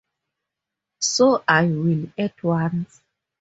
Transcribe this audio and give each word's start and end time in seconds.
So 1.01 1.43
I 1.47 1.65
will, 1.65 2.07
at 2.17 2.41
once. 2.43 3.03